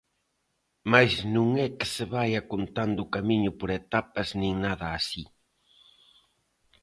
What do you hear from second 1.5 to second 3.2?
é que se vaia contando o